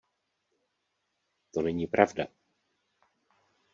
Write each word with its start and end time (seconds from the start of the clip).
To 1.53 1.61
není 1.61 1.87
pravda. 1.87 2.27